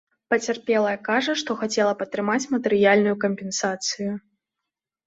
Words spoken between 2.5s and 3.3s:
матэрыяльную